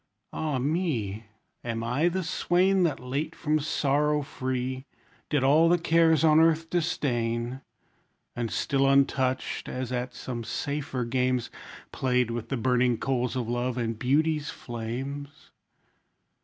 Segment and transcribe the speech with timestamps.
[0.33, 1.25] Ah me!
[1.63, 4.87] Am I the swain That late from sorrow free
[5.29, 7.61] Did all the cares on earth disdain?
[8.35, 11.51] And still untouched, as at some safer games,
[11.91, 15.51] Played with the burning coals of love, and beauty's flames?